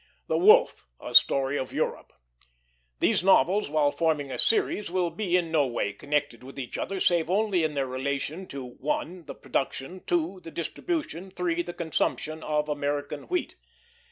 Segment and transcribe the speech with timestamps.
[0.25, 2.11] THE WOLF, a Story of Europe.
[2.99, 6.99] These novels, while forming a series, will be in no way connected with each other
[6.99, 12.41] save only in their relation to (1) the production, (2) the distribution, (3) the consumption
[12.41, 13.57] of American wheat.